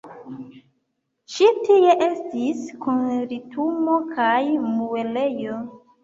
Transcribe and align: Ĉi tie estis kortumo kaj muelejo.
Ĉi 1.33 1.49
tie 1.67 1.91
estis 2.05 2.63
kortumo 2.85 3.97
kaj 4.15 4.39
muelejo. 4.79 5.59